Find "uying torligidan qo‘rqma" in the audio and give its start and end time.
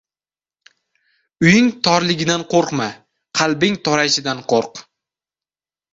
1.47-2.89